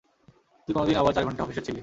[0.67, 1.79] তুই কোনদিন আবার চার ঘন্টা অফিসে ছিলি।